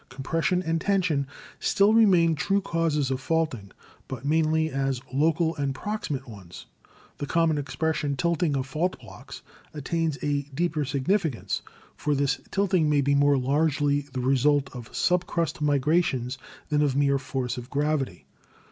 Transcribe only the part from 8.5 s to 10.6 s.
of fault blocks, attains a